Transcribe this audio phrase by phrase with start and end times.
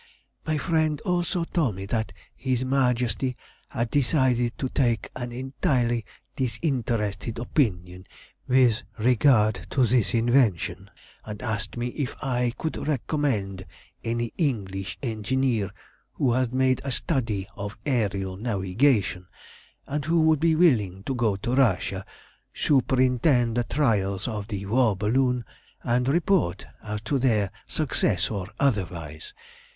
[0.47, 3.37] "My friend also told me that his Majesty
[3.69, 8.07] had decided to take an entirely disinterested opinion
[8.47, 10.89] with regard to this invention,
[11.23, 13.67] and asked me if I could recommend
[14.03, 15.69] any English engineer
[16.13, 19.27] who had made a study of aërial navigation,
[19.85, 22.03] and who would be willing to go to Russia,
[22.55, 25.45] superintend the trials of the war balloon,
[25.83, 29.35] and report as to their success or otherwise.